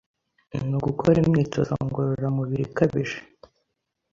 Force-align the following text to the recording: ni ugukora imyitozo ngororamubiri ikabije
ni 0.67 0.75
ugukora 0.79 1.17
imyitozo 1.21 1.71
ngororamubiri 1.87 2.63
ikabije 2.67 3.17